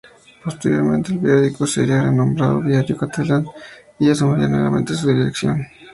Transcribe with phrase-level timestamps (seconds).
[0.43, 3.45] Posteriormente el periódico sería renombrado "Diario Catalán"
[3.99, 5.61] y asumiría nuevamente su dirección.